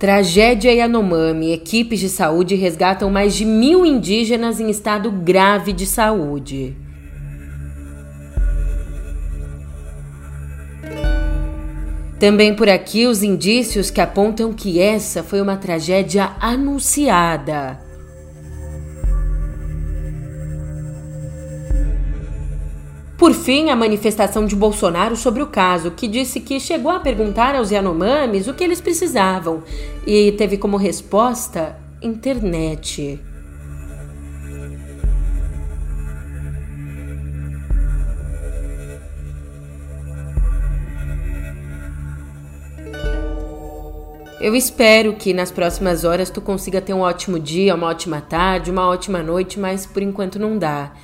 [0.00, 1.52] Tragédia Yanomami.
[1.52, 6.74] Equipes de saúde resgatam mais de mil indígenas em estado grave de saúde.
[12.18, 17.89] Também por aqui os indícios que apontam que essa foi uma tragédia anunciada.
[23.20, 27.54] Por fim, a manifestação de Bolsonaro sobre o caso, que disse que chegou a perguntar
[27.54, 29.62] aos Yanomamis o que eles precisavam
[30.06, 33.20] e teve como resposta internet.
[44.40, 48.70] Eu espero que nas próximas horas tu consiga ter um ótimo dia, uma ótima tarde,
[48.70, 50.94] uma ótima noite, mas por enquanto não dá.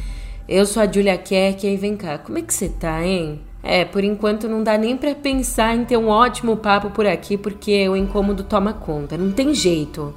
[0.49, 3.41] Eu sou a Julia Kerk e vem cá, como é que você tá, hein?
[3.65, 7.37] É, por enquanto não dá nem para pensar em ter um ótimo papo por aqui,
[7.37, 10.15] porque o incômodo toma conta, não tem jeito.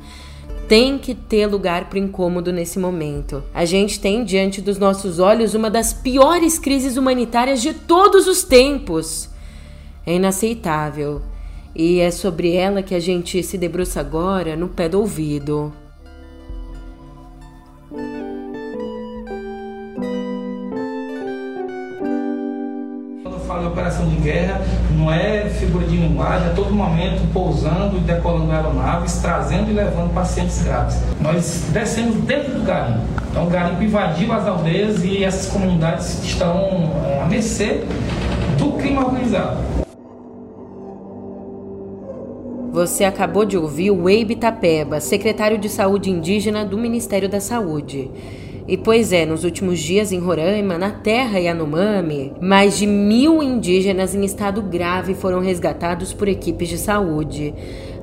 [0.68, 3.44] Tem que ter lugar pro incômodo nesse momento.
[3.52, 8.44] A gente tem diante dos nossos olhos uma das piores crises humanitárias de todos os
[8.44, 9.32] tempos.
[10.06, 11.24] É inaceitável.
[11.74, 15.74] E é sobre ela que a gente se debruça agora no pé do ouvido.
[24.10, 29.70] De guerra, não é figura de linguagem, a todo momento pousando e decolando aeronaves, trazendo
[29.70, 30.98] e levando pacientes graves.
[31.22, 33.02] Nós descemos dentro do garimpo.
[33.30, 37.84] Então o garimpo invadiu as aldeias e essas comunidades estão é, à mercê
[38.58, 39.70] do crime organizado.
[42.72, 48.12] Você acabou de ouvir o Weibe Tapeba, secretário de Saúde Indígena do Ministério da Saúde.
[48.70, 54.14] E pois é, nos últimos dias em Roraima, na terra Yanomami, mais de mil indígenas
[54.14, 57.52] em estado grave foram resgatados por equipes de saúde.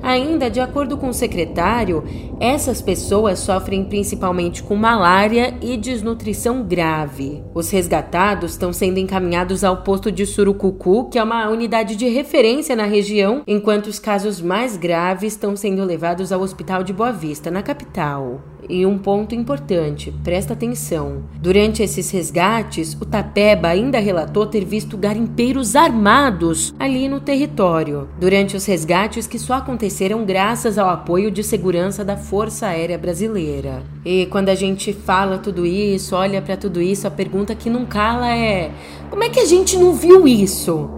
[0.03, 2.03] Ainda, de acordo com o secretário,
[2.37, 7.41] essas pessoas sofrem principalmente com malária e desnutrição grave.
[7.53, 12.75] Os resgatados estão sendo encaminhados ao posto de Surucucu, que é uma unidade de referência
[12.75, 17.49] na região, enquanto os casos mais graves estão sendo levados ao Hospital de Boa Vista,
[17.49, 18.41] na capital.
[18.69, 21.23] E um ponto importante, presta atenção.
[21.41, 28.09] Durante esses resgates, o Tapeba ainda relatou ter visto garimpeiros armados ali no território.
[28.19, 33.83] Durante os resgates que só aconteceram graças ao apoio de segurança da Força Aérea Brasileira.
[34.03, 37.85] E quando a gente fala tudo isso, olha para tudo isso, a pergunta que não
[37.85, 38.71] cala é:
[39.09, 40.89] como é que a gente não viu isso?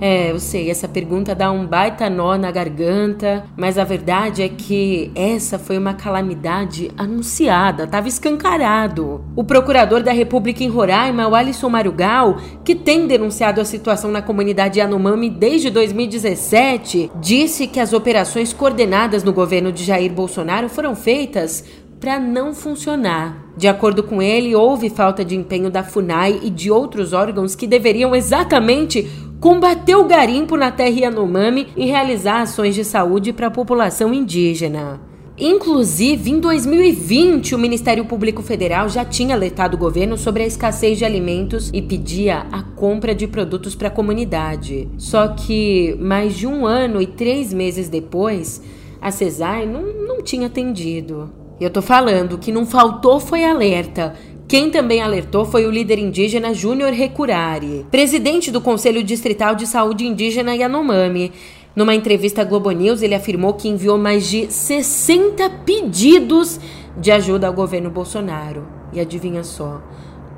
[0.00, 4.48] É, eu sei, essa pergunta dá um baita nó na garganta, mas a verdade é
[4.48, 9.22] que essa foi uma calamidade anunciada, estava escancarado.
[9.36, 14.22] O procurador da República em Roraima, o Alisson Marugal, que tem denunciado a situação na
[14.22, 20.96] comunidade Yanomami desde 2017, disse que as operações coordenadas no governo de Jair Bolsonaro foram
[20.96, 21.62] feitas
[22.00, 23.50] para não funcionar.
[23.54, 27.66] De acordo com ele, houve falta de empenho da FUNAI e de outros órgãos que
[27.66, 29.06] deveriam exatamente
[29.40, 35.00] combater o garimpo na terra Yanomami e realizar ações de saúde para a população indígena.
[35.38, 40.98] Inclusive, em 2020, o Ministério Público Federal já tinha alertado o governo sobre a escassez
[40.98, 44.86] de alimentos e pedia a compra de produtos para a comunidade.
[44.98, 48.62] Só que, mais de um ano e três meses depois,
[49.00, 51.30] a CESAR não, não tinha atendido.
[51.58, 54.14] Eu tô falando que não faltou foi alerta,
[54.50, 60.04] quem também alertou foi o líder indígena Júnior Recurari, presidente do Conselho Distrital de Saúde
[60.04, 61.30] Indígena Yanomami.
[61.76, 66.58] Numa entrevista à Globo News, ele afirmou que enviou mais de 60 pedidos
[66.96, 68.66] de ajuda ao governo Bolsonaro.
[68.92, 69.80] E adivinha só,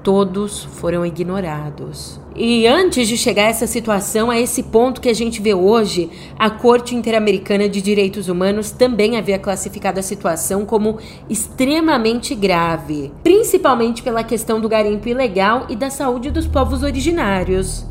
[0.02, 2.20] todos foram ignorados.
[2.34, 6.08] E antes de chegar a essa situação, a esse ponto que a gente vê hoje,
[6.38, 10.98] a Corte Interamericana de Direitos Humanos também havia classificado a situação como
[11.28, 17.86] extremamente grave, principalmente pela questão do garimpo ilegal e da saúde dos povos originários.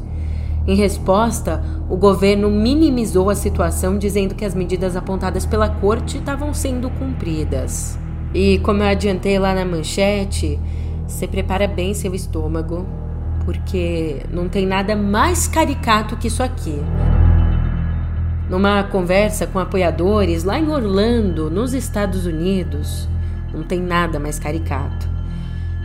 [0.67, 6.51] Em resposta, o governo minimizou a situação, dizendo que as medidas apontadas pela corte estavam
[6.53, 7.97] sendo cumpridas.
[8.33, 10.59] E como eu adiantei lá na manchete,
[11.07, 12.85] você prepara bem seu estômago,
[13.45, 16.79] porque não tem nada mais caricato que isso aqui.
[18.49, 23.07] Numa conversa com apoiadores lá em Orlando, nos Estados Unidos,
[23.53, 25.09] não tem nada mais caricato.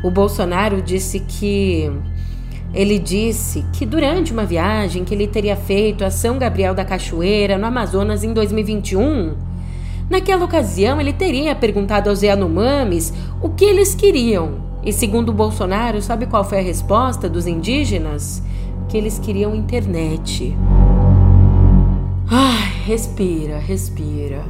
[0.02, 1.90] O Bolsonaro disse que
[2.74, 7.56] ele disse que durante uma viagem que ele teria feito a São Gabriel da Cachoeira,
[7.56, 9.34] no Amazonas, em 2021,
[10.10, 14.65] naquela ocasião ele teria perguntado aos Yanomamis o que eles queriam.
[14.86, 18.40] E segundo Bolsonaro, sabe qual foi a resposta dos indígenas?
[18.88, 20.56] Que eles queriam internet.
[22.30, 24.44] Ai, respira, respira.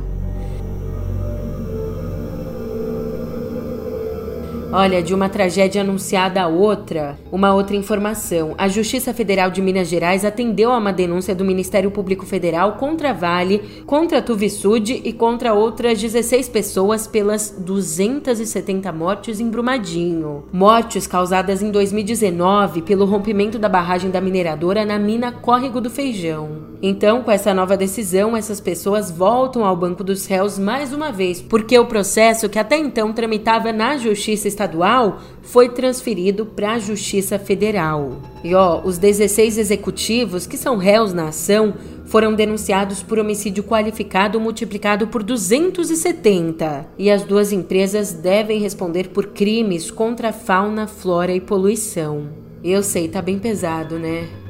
[4.79, 8.55] Olha, de uma tragédia anunciada a outra, uma outra informação.
[8.59, 13.15] A Justiça Federal de Minas Gerais atendeu a uma denúncia do Ministério Público Federal contra
[13.15, 20.45] Vale, contra Tuvisud e contra outras 16 pessoas pelas 270 mortes em Brumadinho.
[20.53, 26.76] Mortes causadas em 2019 pelo rompimento da barragem da mineradora na mina Córrego do Feijão.
[26.83, 31.41] Então, com essa nova decisão, essas pessoas voltam ao banco dos réus mais uma vez,
[31.41, 37.39] porque o processo que até então tramitava na Justiça estadual foi transferido para a Justiça
[37.39, 38.21] Federal.
[38.45, 41.75] E ó, os 16 executivos que são réus na ação
[42.05, 46.87] foram denunciados por homicídio qualificado multiplicado por 270.
[46.99, 52.29] E as duas empresas devem responder por crimes contra fauna, flora e poluição.
[52.63, 54.46] Eu sei, tá bem pesado, né?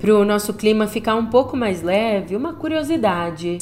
[0.00, 3.58] Para o nosso clima ficar um pouco mais leve, uma curiosidade.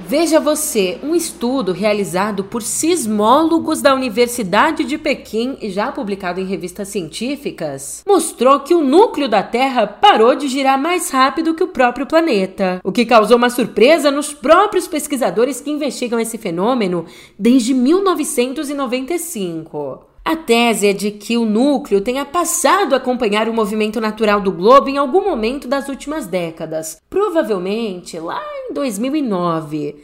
[0.00, 6.44] Veja você, um estudo realizado por sismólogos da Universidade de Pequim e já publicado em
[6.44, 11.68] revistas científicas, mostrou que o núcleo da Terra parou de girar mais rápido que o
[11.68, 17.06] próprio planeta, o que causou uma surpresa nos próprios pesquisadores que investigam esse fenômeno
[17.38, 20.10] desde 1995.
[20.24, 24.52] A tese é de que o núcleo tenha passado a acompanhar o movimento natural do
[24.52, 29.96] globo em algum momento das últimas décadas, provavelmente lá em 2009.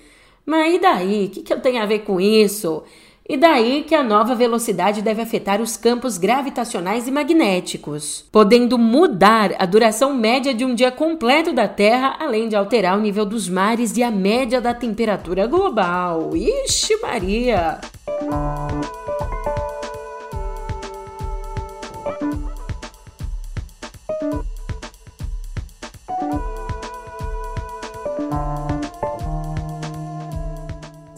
[0.45, 1.27] Mas e daí?
[1.27, 2.83] O que, que eu tenho a ver com isso?
[3.29, 9.55] E daí que a nova velocidade deve afetar os campos gravitacionais e magnéticos, podendo mudar
[9.59, 13.47] a duração média de um dia completo da Terra, além de alterar o nível dos
[13.47, 16.31] mares e a média da temperatura global.
[16.35, 17.79] Ixi, Maria!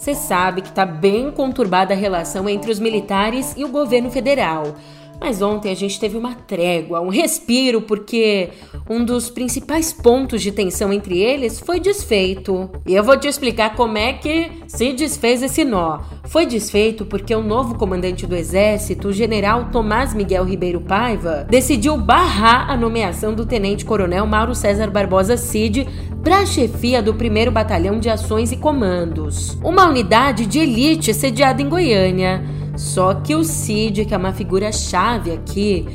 [0.00, 4.74] Você sabe que está bem conturbada a relação entre os militares e o governo federal.
[5.20, 8.48] Mas ontem a gente teve uma trégua, um respiro, porque
[8.88, 12.70] um dos principais pontos de tensão entre eles foi desfeito.
[12.86, 16.00] E eu vou te explicar como é que se desfez esse nó.
[16.24, 21.96] Foi desfeito porque o novo comandante do exército, o general Tomás Miguel Ribeiro Paiva, decidiu
[21.98, 25.86] barrar a nomeação do tenente-coronel Mauro César Barbosa Cid
[26.22, 31.60] para a chefia do 1 Batalhão de Ações e Comandos, uma unidade de elite sediada
[31.60, 32.59] em Goiânia.
[32.76, 35.86] Só que o Cid, que é uma figura chave aqui,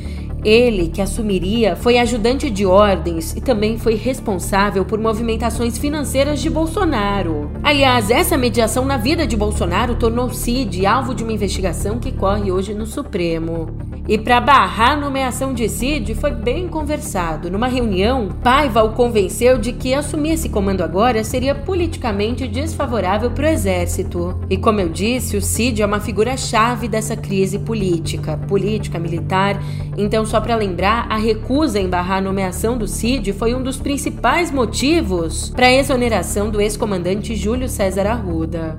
[0.44, 6.48] ele, que assumiria, foi ajudante de ordens e também foi responsável por movimentações financeiras de
[6.48, 7.50] Bolsonaro.
[7.62, 12.52] Aliás, essa mediação na vida de Bolsonaro tornou Cid alvo de uma investigação que corre
[12.52, 13.85] hoje no Supremo.
[14.08, 17.50] E para barrar a nomeação de Cid foi bem conversado.
[17.50, 23.46] Numa reunião, Paiva o convenceu de que assumir esse comando agora seria politicamente desfavorável para
[23.46, 24.38] o exército.
[24.48, 29.60] E como eu disse, o Cid é uma figura-chave dessa crise política, política, militar.
[29.96, 33.76] Então, só para lembrar, a recusa em barrar a nomeação do Cid foi um dos
[33.76, 38.76] principais motivos para a exoneração do ex-comandante Júlio César Arruda.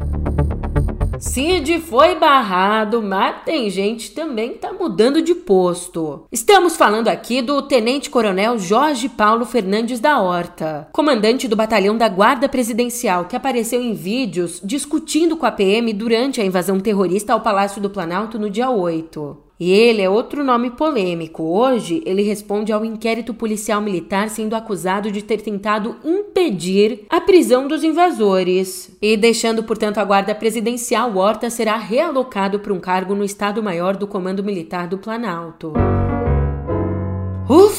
[1.19, 6.25] Cid foi barrado, mas tem gente também que tá mudando de posto.
[6.31, 12.07] Estamos falando aqui do Tenente Coronel Jorge Paulo Fernandes da Horta, comandante do batalhão da
[12.07, 17.41] Guarda Presidencial, que apareceu em vídeos discutindo com a PM durante a invasão terrorista ao
[17.41, 19.46] Palácio do Planalto no dia 8.
[19.59, 21.43] E ele é outro nome polêmico.
[21.43, 27.67] Hoje, ele responde ao inquérito policial militar sendo acusado de ter tentado impedir a prisão
[27.67, 28.91] dos invasores.
[29.01, 34.07] E deixando, portanto, a guarda presidencial, Horta será realocado para um cargo no Estado-Maior do
[34.07, 35.73] Comando Militar do Planalto.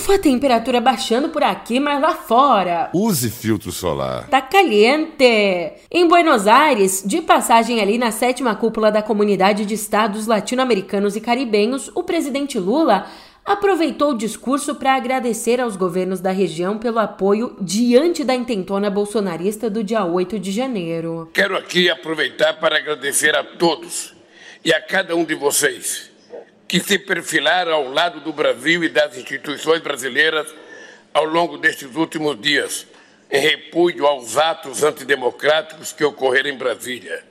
[0.09, 2.88] Ufa, temperatura baixando por aqui, mas lá fora.
[2.95, 4.27] Use filtro solar.
[4.29, 5.23] Tá caliente.
[5.91, 11.21] Em Buenos Aires, de passagem ali na sétima cúpula da Comunidade de Estados Latino-Americanos e
[11.21, 13.07] Caribenhos, o presidente Lula
[13.45, 19.69] aproveitou o discurso para agradecer aos governos da região pelo apoio diante da intentona bolsonarista
[19.69, 21.29] do dia 8 de janeiro.
[21.35, 24.15] Quero aqui aproveitar para agradecer a todos
[24.65, 26.17] e a cada um de vocês
[26.68, 30.46] que se perfilaram ao lado do Brasil e das instituições brasileiras
[31.14, 32.87] ao longo destes últimos dias,
[33.30, 37.25] em repúdio aos atos antidemocráticos que ocorreram em Brasília.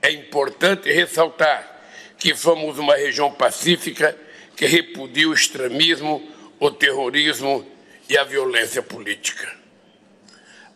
[0.00, 1.76] É importante ressaltar
[2.16, 4.16] que somos uma região pacífica
[4.56, 6.22] que repudia o extremismo,
[6.60, 7.68] o terrorismo
[8.08, 9.52] e a violência política.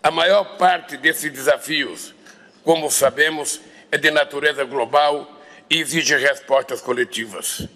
[0.03, 2.13] A maior parte desses desafios,
[2.65, 3.61] como sabemos,
[3.93, 5.41] é de natureza global
[5.71, 7.69] e exige respostas coletivas.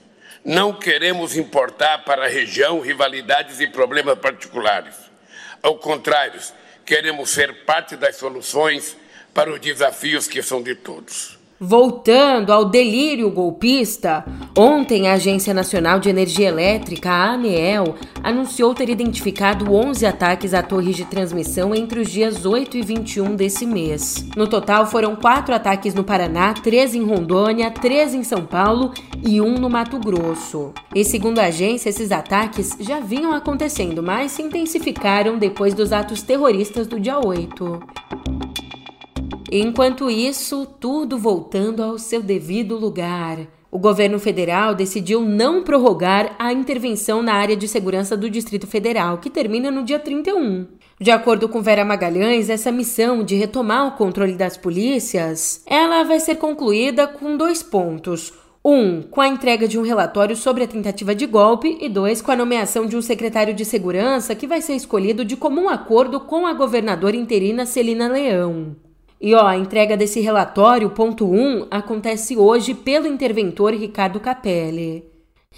[0.47, 4.95] Não queremos importar para a região rivalidades e problemas particulares.
[5.61, 6.41] Ao contrário,
[6.85, 8.97] queremos ser parte das soluções
[9.35, 11.37] para os desafios que são de todos.
[11.59, 18.91] Voltando ao delírio golpista, ontem a Agência Nacional de Energia Elétrica, a ANEEL, anunciou ter
[18.91, 24.27] identificado 11 ataques a torres de transmissão entre os dias 8 e 21 desse mês.
[24.37, 28.93] No total, foram quatro ataques no Paraná, três em Rondônia, três em São Paulo
[29.27, 30.75] e um no Mato Grosso.
[30.95, 36.21] E segundo a agência, esses ataques já vinham acontecendo, mas se intensificaram depois dos atos
[36.21, 37.81] terroristas do dia 8.
[39.51, 43.47] Enquanto isso, tudo voltando ao seu devido lugar.
[43.71, 49.19] O governo federal decidiu não prorrogar a intervenção na área de segurança do Distrito Federal,
[49.19, 50.67] que termina no dia 31.
[50.99, 56.19] De acordo com Vera Magalhães, essa missão de retomar o controle das polícias, ela vai
[56.21, 58.33] ser concluída com dois pontos.
[58.65, 62.33] Um, com a entrega de um relatório sobre a tentativa de golpe, e dois, com
[62.33, 66.47] a nomeação de um secretário de segurança que vai ser escolhido de comum acordo com
[66.47, 68.86] a governadora interina Celina Leão.
[69.21, 75.05] E ó, a entrega desse relatório, ponto 1, acontece hoje pelo interventor Ricardo Capelli.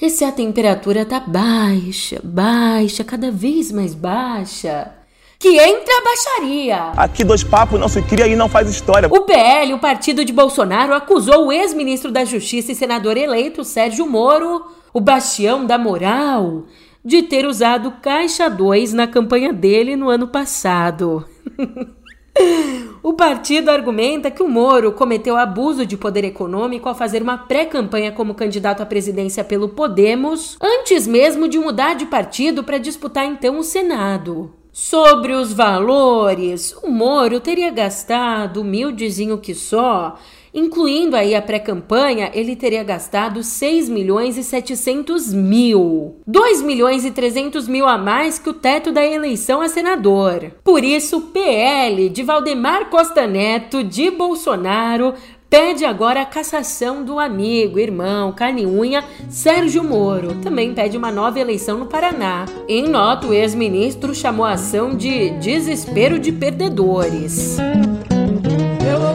[0.00, 4.92] E se a temperatura tá baixa, baixa, cada vez mais baixa,
[5.40, 6.76] que entra a baixaria.
[6.96, 9.08] Aqui dois papos não se cria e não faz história.
[9.10, 14.06] O PL, o partido de Bolsonaro, acusou o ex-ministro da Justiça e senador eleito Sérgio
[14.06, 16.64] Moro, o bastião da moral,
[17.04, 21.24] de ter usado caixa 2 na campanha dele no ano passado.
[23.08, 28.12] O partido argumenta que o Moro cometeu abuso de poder econômico ao fazer uma pré-campanha
[28.12, 33.58] como candidato à presidência pelo Podemos, antes mesmo de mudar de partido para disputar então
[33.58, 34.52] o Senado.
[34.70, 40.18] Sobre os valores, o Moro teria gastado, humildezinho que só,
[40.58, 46.16] Incluindo aí a pré-campanha, ele teria gastado 6 milhões e 700 mil.
[46.26, 50.50] 2 milhões e 300 mil a mais que o teto da eleição a senador.
[50.64, 55.14] Por isso, PL de Valdemar Costa Neto de Bolsonaro
[55.48, 60.34] pede agora a cassação do amigo, irmão, carne unha Sérgio Moro.
[60.42, 62.46] Também pede uma nova eleição no Paraná.
[62.68, 67.58] Em nota, o ex-ministro chamou a ação de desespero de perdedores.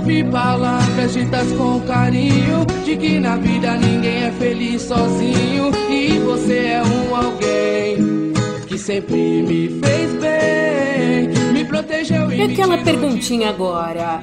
[0.03, 6.57] Ouvi palavras ditas com carinho De que na vida ninguém é feliz sozinho E você
[6.57, 8.33] é um alguém
[8.67, 14.21] Que sempre me fez bem Me protegeu e, e aquela perguntinha agora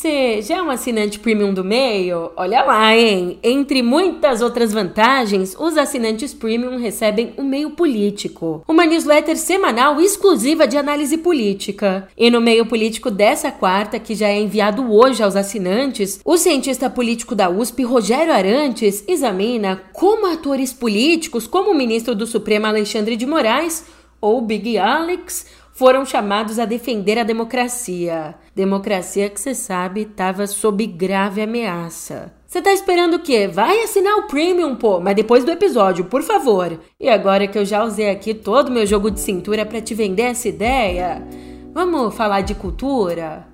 [0.00, 2.32] você já é um assinante premium do meio?
[2.34, 3.38] Olha lá, hein?
[3.42, 10.66] Entre muitas outras vantagens, os assinantes premium recebem o meio político, uma newsletter semanal exclusiva
[10.66, 12.08] de análise política.
[12.16, 16.88] E no meio político dessa quarta, que já é enviado hoje aos assinantes, o cientista
[16.88, 23.16] político da USP, Rogério Arantes, examina como atores políticos, como o ministro do Supremo Alexandre
[23.16, 23.84] de Moraes
[24.18, 25.46] ou Big Alex,
[25.80, 28.34] foram chamados a defender a democracia.
[28.54, 32.34] Democracia que você sabe estava sob grave ameaça.
[32.46, 33.48] Você tá esperando o quê?
[33.48, 36.78] Vai assinar o Premium, pô, mas depois do episódio, por favor.
[37.00, 39.94] E agora que eu já usei aqui todo o meu jogo de cintura para te
[39.94, 41.26] vender essa ideia,
[41.72, 43.49] vamos falar de cultura?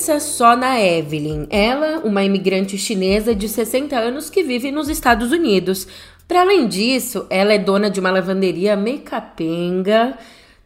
[0.00, 5.30] Pensa só na Evelyn, ela, uma imigrante chinesa de 60 anos que vive nos Estados
[5.30, 5.86] Unidos.
[6.26, 10.16] Para além disso, ela é dona de uma lavanderia meio capenga,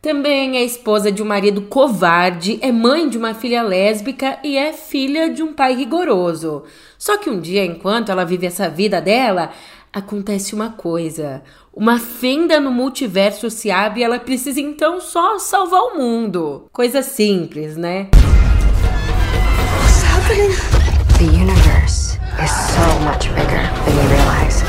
[0.01, 4.73] também é esposa de um marido covarde, é mãe de uma filha lésbica e é
[4.73, 6.63] filha de um pai rigoroso.
[6.97, 9.51] Só que um dia, enquanto ela vive essa vida dela,
[9.93, 11.43] acontece uma coisa.
[11.73, 16.69] Uma fenda no multiverso se abre e ela precisa então só salvar o mundo.
[16.73, 18.11] Coisa simples, né?
[20.25, 20.51] Happening?
[21.19, 24.63] The universe is so much bigger than you realize.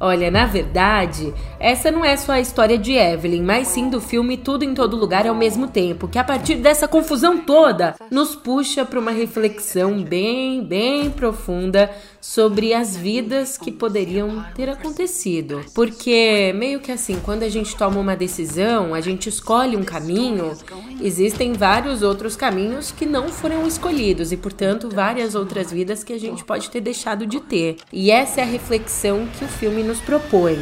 [0.00, 4.38] Olha, na verdade, essa não é só a história de Evelyn, mas sim do filme
[4.38, 8.84] Tudo em Todo Lugar ao mesmo tempo, que a partir dessa confusão toda nos puxa
[8.84, 15.60] para uma reflexão bem, bem profunda sobre as vidas que poderiam ter acontecido.
[15.74, 20.56] Porque meio que assim, quando a gente toma uma decisão, a gente escolhe um caminho,
[21.02, 26.18] existem vários outros caminhos que não foram escolhidos e, portanto, várias outras vidas que a
[26.18, 27.76] gente pode ter deixado de ter.
[27.92, 30.58] E essa é a reflexão que o filme nos propõe.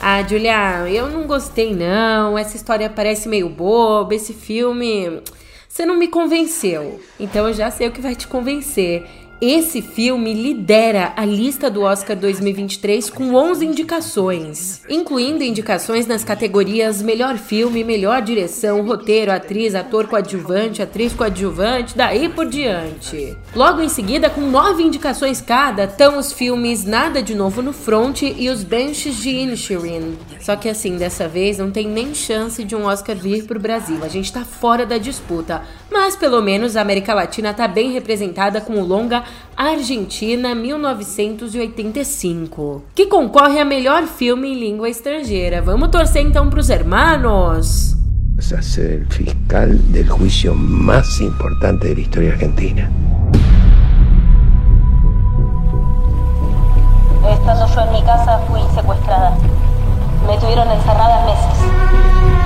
[0.00, 2.38] Ah, Julia, eu não gostei não.
[2.38, 4.14] Essa história parece meio boba.
[4.14, 5.20] Esse filme,
[5.68, 7.00] você não me convenceu.
[7.18, 9.06] Então eu já sei o que vai te convencer
[9.40, 17.00] Esse filme lidera a lista do Oscar 2023 com 11 indicações, incluindo indicações nas categorias
[17.00, 23.38] Melhor Filme, Melhor Direção, Roteiro, Atriz, Ator Coadjuvante, Atriz Coadjuvante, daí por diante.
[23.54, 28.22] Logo em seguida, com nove indicações cada, estão os filmes Nada de Novo no Front
[28.22, 30.18] e Os Benches de Inisherin.
[30.40, 33.98] Só que assim, dessa vez não tem nem chance de um Oscar vir pro Brasil.
[34.02, 35.62] A gente tá fora da disputa.
[36.08, 39.24] Mas pelo menos a América Latina tá bem representada com o longa
[39.54, 45.60] Argentina 1985, que concorre a melhor filme em língua estrangeira.
[45.60, 47.94] Vamos torcer então pros hermanos.
[48.36, 52.90] Vas a ser el fiscal del juicio más importante de la historia argentina.
[57.30, 59.36] Estando yo en mi casa fui secuestrada.
[60.26, 62.37] Me tuvieron encerrada meses.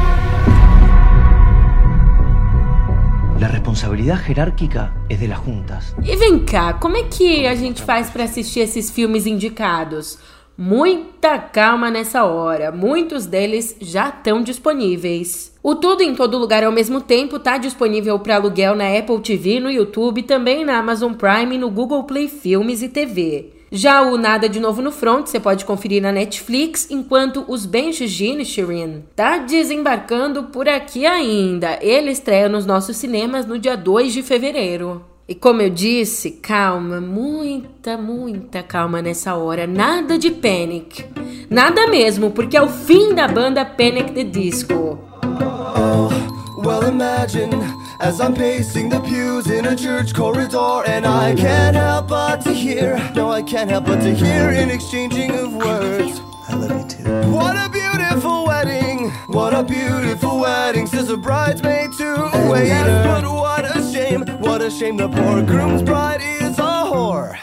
[3.43, 5.97] La responsabilidad jerárquica es de las juntas.
[6.05, 10.17] E vem cá, como é que a gente faz para assistir esses filmes indicados?
[10.57, 15.53] Muita calma nessa hora, muitos deles já estão disponíveis.
[15.61, 19.59] O Tudo em Todo Lugar ao mesmo tempo está disponível para aluguel na Apple TV,
[19.59, 23.62] no YouTube, também na Amazon Prime, no Google Play Filmes e TV.
[23.75, 28.13] Já o Nada de Novo no Front você pode conferir na Netflix, enquanto Os Benches
[28.13, 31.79] de Inisherin tá desembarcando por aqui ainda.
[31.81, 35.03] Ele estreia nos nossos cinemas no dia 2 de fevereiro.
[35.27, 39.67] E como eu disse, calma, muita, muita calma nessa hora.
[39.67, 41.07] Nada de panic.
[41.49, 44.13] Nada mesmo, porque é o fim da banda Panic!
[44.13, 44.99] The Disco.
[45.25, 51.77] Oh, well imagine as I'm pacing the pews in a church corridor and I can't
[51.77, 56.21] help but to hear, no I can't help but to hear an exchanging of words.
[56.49, 57.31] I love you too.
[57.31, 63.03] What a beautiful wedding, what a beautiful wedding, says a bridesmaid to a waiter.
[63.05, 67.39] But what a shame, what a shame the poor groom's bride is a whore.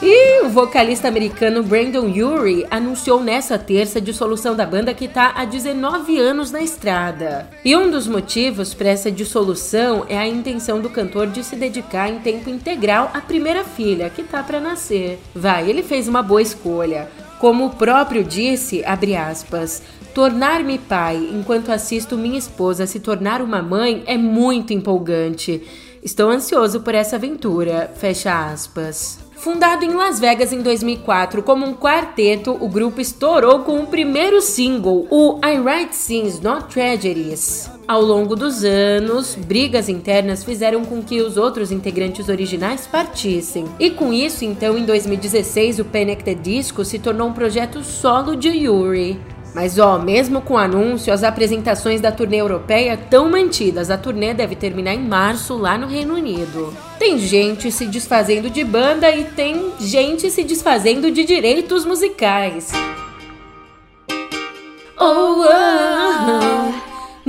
[0.00, 5.32] E o vocalista americano Brandon Urie anunciou nessa terça a dissolução da banda que está
[5.34, 7.50] há 19 anos na estrada.
[7.64, 12.08] E um dos motivos para essa dissolução é a intenção do cantor de se dedicar
[12.08, 15.18] em tempo integral à primeira filha, que tá para nascer.
[15.34, 17.08] Vai, ele fez uma boa escolha.
[17.40, 19.82] Como o próprio disse, abre aspas,
[20.14, 25.60] tornar-me pai enquanto assisto minha esposa se tornar uma mãe é muito empolgante.
[26.04, 29.27] Estou ansioso por essa aventura, fecha aspas.
[29.38, 34.42] Fundado em Las Vegas em 2004 como um quarteto, o grupo estourou com o primeiro
[34.42, 37.70] single, o I Write Scenes Not Tragedies.
[37.86, 43.64] Ao longo dos anos, brigas internas fizeram com que os outros integrantes originais partissem.
[43.78, 46.24] E com isso, então, em 2016, o Panic!
[46.24, 49.20] The Disco se tornou um projeto solo de Yuri.
[49.54, 53.90] Mas ó, mesmo com o anúncio, as apresentações da turnê europeia estão mantidas.
[53.90, 56.72] A turnê deve terminar em março lá no Reino Unido.
[56.98, 62.70] Tem gente se desfazendo de banda e tem gente se desfazendo de direitos musicais.
[65.00, 66.57] Oh, oh, oh.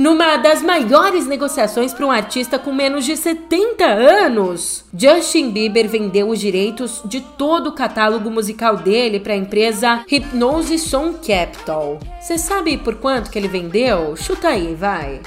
[0.00, 6.30] Numa das maiores negociações para um artista com menos de 70 anos, Justin Bieber vendeu
[6.30, 11.98] os direitos de todo o catálogo musical dele para a empresa Hypnose Song Capital.
[12.18, 14.16] Você sabe por quanto que ele vendeu?
[14.16, 15.20] Chuta aí, vai.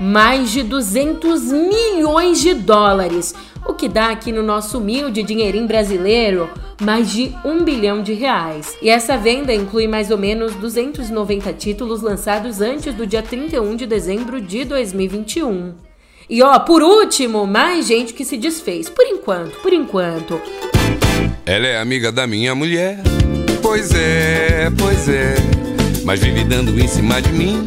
[0.00, 3.34] Mais de 200 milhões de dólares,
[3.66, 6.48] o que dá aqui no nosso humilde dinheirinho brasileiro
[6.80, 8.76] mais de um bilhão de reais.
[8.82, 13.86] E essa venda inclui mais ou menos 290 títulos lançados antes do dia 31 de
[13.86, 15.74] dezembro de 2021.
[16.28, 18.88] E ó, por último, mais gente que se desfez.
[18.88, 20.40] Por enquanto, por enquanto.
[21.44, 22.98] Ela é amiga da minha mulher.
[23.62, 25.36] Pois é, pois é.
[26.04, 27.64] Mas vive dando em cima de mim.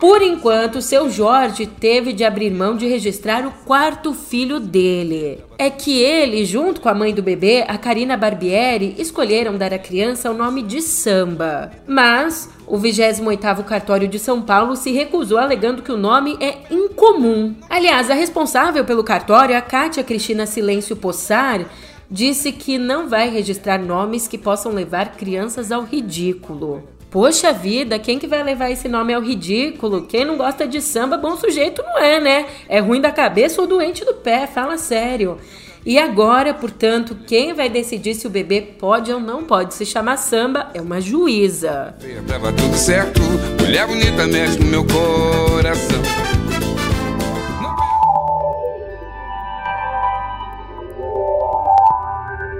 [0.00, 5.44] Por enquanto, seu Jorge teve de abrir mão de registrar o quarto filho dele.
[5.58, 9.78] É que ele, junto com a mãe do bebê, a Karina Barbieri, escolheram dar à
[9.78, 11.70] criança o nome de Samba.
[11.86, 17.54] Mas o 28º cartório de São Paulo se recusou alegando que o nome é incomum.
[17.68, 21.66] Aliás, a responsável pelo cartório, a Kátia Cristina Silêncio Possar,
[22.10, 26.88] disse que não vai registrar nomes que possam levar crianças ao ridículo.
[27.10, 30.02] Poxa vida, quem que vai levar esse nome ao ridículo?
[30.02, 32.46] Quem não gosta de samba, bom sujeito não é, né?
[32.68, 35.36] É ruim da cabeça ou doente do pé, fala sério.
[35.84, 40.18] E agora, portanto, quem vai decidir se o bebê pode ou não pode se chamar
[40.18, 41.96] samba é uma juíza.
[42.28, 43.20] Tava tudo certo,
[43.60, 46.39] mulher bonita mexe no meu coração.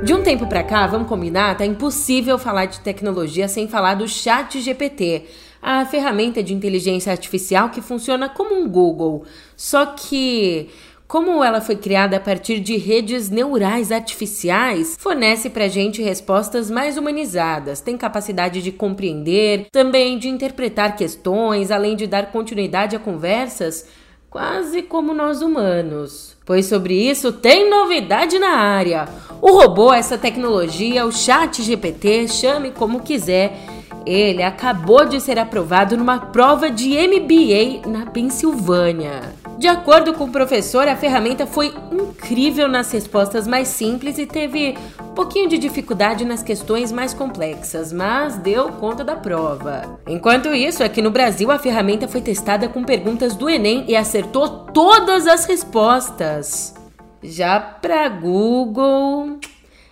[0.02, 4.08] De um tempo pra cá, vamos combinar, tá impossível falar de tecnologia sem falar do
[4.08, 5.24] Chat GPT,
[5.60, 9.24] a ferramenta de inteligência artificial que funciona como um Google.
[9.54, 10.70] Só que
[11.06, 16.96] como ela foi criada a partir de redes neurais artificiais, fornece pra gente respostas mais
[16.96, 23.86] humanizadas, tem capacidade de compreender, também de interpretar questões, além de dar continuidade a conversas
[24.30, 26.36] quase como nós humanos.
[26.46, 29.08] Pois sobre isso tem novidade na área.
[29.42, 33.58] O robô, essa tecnologia, o Chat GPT, chame como quiser,
[34.06, 39.20] ele acabou de ser aprovado numa prova de MBA na Pensilvânia.
[39.58, 44.74] De acordo com o professor, a ferramenta foi incrível nas respostas mais simples e teve
[44.98, 49.98] um pouquinho de dificuldade nas questões mais complexas, mas deu conta da prova.
[50.06, 54.48] Enquanto isso, aqui no Brasil, a ferramenta foi testada com perguntas do Enem e acertou
[54.72, 56.74] todas as respostas.
[57.22, 59.38] Já para Google,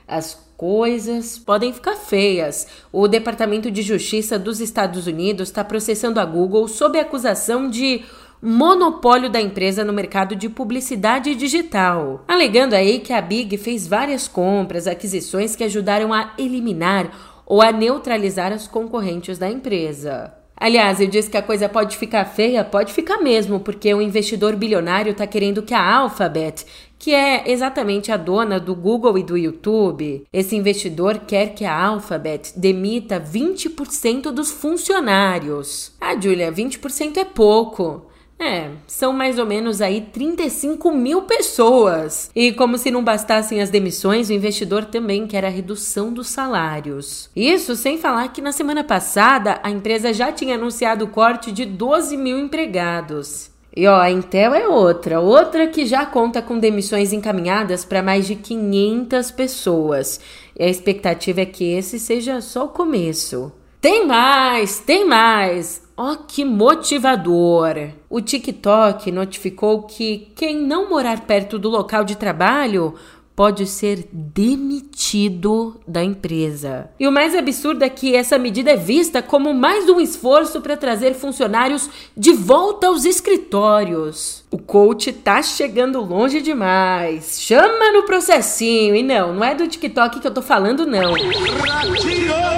[0.06, 2.66] as coisas podem ficar feias.
[2.92, 8.02] O Departamento de Justiça dos Estados Unidos está processando a Google sob a acusação de
[8.42, 14.26] monopólio da empresa no mercado de publicidade digital, alegando aí que a Big fez várias
[14.26, 20.34] compras, aquisições que ajudaram a eliminar ou a neutralizar as concorrentes da empresa.
[20.60, 24.56] Aliás, ele diz que a coisa pode ficar feia, pode ficar mesmo, porque o investidor
[24.56, 26.66] bilionário está querendo que a Alphabet,
[26.98, 31.86] que é exatamente a dona do Google e do YouTube, esse investidor quer que a
[31.86, 35.92] Alphabet demita 20% dos funcionários.
[36.00, 38.08] Ah, Julia, 20% é pouco.
[38.40, 42.30] É, são mais ou menos aí 35 mil pessoas.
[42.34, 47.28] E como se não bastassem as demissões, o investidor também quer a redução dos salários.
[47.34, 51.64] Isso sem falar que na semana passada a empresa já tinha anunciado o corte de
[51.64, 53.50] 12 mil empregados.
[53.76, 58.26] E ó, a Intel é outra, outra que já conta com demissões encaminhadas para mais
[58.26, 60.20] de 500 pessoas.
[60.58, 63.52] E a expectativa é que esse seja só o começo.
[63.80, 65.86] Tem mais, tem mais!
[65.96, 67.90] Ó, oh, que motivador!
[68.10, 72.94] O TikTok notificou que quem não morar perto do local de trabalho
[73.38, 76.90] pode ser demitido da empresa.
[76.98, 80.76] E o mais absurdo é que essa medida é vista como mais um esforço para
[80.76, 84.44] trazer funcionários de volta aos escritórios.
[84.50, 87.40] O coach tá chegando longe demais.
[87.40, 88.96] Chama no processinho.
[88.96, 91.14] E não, não é do TikTok que eu tô falando, não.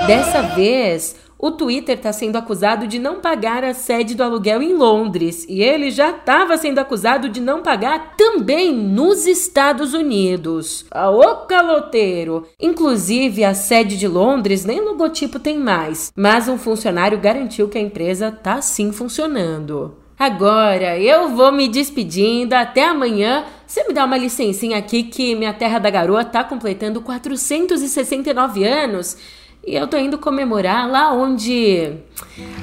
[0.06, 4.74] Dessa vez, o Twitter está sendo acusado de não pagar a sede do aluguel em
[4.74, 10.84] Londres e ele já estava sendo acusado de não pagar também nos Estados Unidos.
[10.90, 12.46] Aô, caloteiro!
[12.60, 17.82] Inclusive, a sede de Londres nem logotipo tem mais, mas um funcionário garantiu que a
[17.82, 19.96] empresa está sim funcionando.
[20.20, 22.52] Agora eu vou me despedindo.
[22.52, 23.46] Até amanhã.
[23.66, 29.16] Você me dá uma licencinha aqui que minha terra da garoa tá completando 469 anos.
[29.66, 31.92] E eu tô indo comemorar lá onde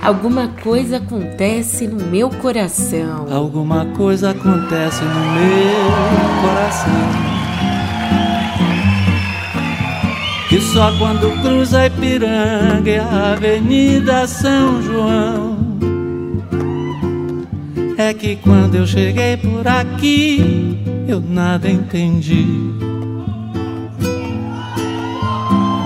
[0.02, 3.28] alguma coisa acontece no meu coração.
[3.32, 7.38] Alguma coisa acontece no meu coração.
[10.50, 15.58] Que só quando cruza Ipiranga e a Avenida São João.
[17.96, 22.87] É que quando eu cheguei por aqui, eu nada entendi.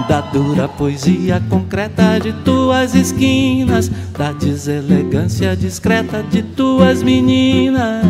[0.07, 8.05] Da dura poesia concreta de tuas esquinas, da deselegância discreta de tuas meninas.